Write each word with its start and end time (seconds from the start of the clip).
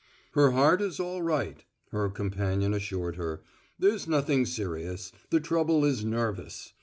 "Her 0.31 0.49
heart 0.53 0.81
is 0.81 0.99
all 0.99 1.21
right," 1.21 1.63
her 1.91 2.09
companion 2.09 2.73
assured 2.73 3.17
her. 3.17 3.43
"There's 3.77 4.07
nothing 4.07 4.47
serious; 4.47 5.11
the 5.29 5.39
trouble 5.39 5.85
is 5.85 6.03
nervous. 6.03 6.73